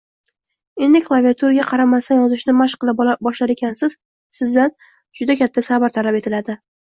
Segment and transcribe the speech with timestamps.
[0.85, 3.95] Endi klaviaturaga qaramasdan yozishni mash qila boshlar ekansiz,
[4.39, 4.75] Sizdan
[5.21, 6.57] juda katta sabr talab etiladi